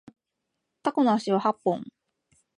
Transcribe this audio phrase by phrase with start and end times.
[0.81, 1.83] タコの足は八本